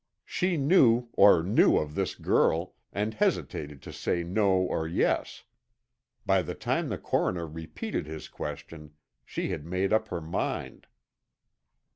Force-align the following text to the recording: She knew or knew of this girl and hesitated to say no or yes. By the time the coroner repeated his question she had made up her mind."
She 0.25 0.57
knew 0.57 1.09
or 1.13 1.43
knew 1.43 1.77
of 1.77 1.93
this 1.93 2.15
girl 2.15 2.73
and 2.91 3.13
hesitated 3.13 3.83
to 3.83 3.93
say 3.93 4.23
no 4.23 4.53
or 4.55 4.87
yes. 4.87 5.43
By 6.25 6.41
the 6.41 6.55
time 6.55 6.89
the 6.89 6.97
coroner 6.97 7.45
repeated 7.45 8.07
his 8.07 8.27
question 8.27 8.95
she 9.23 9.49
had 9.49 9.63
made 9.63 9.93
up 9.93 10.07
her 10.07 10.19
mind." 10.19 10.87